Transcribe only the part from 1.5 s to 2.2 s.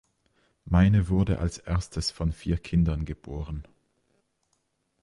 erstes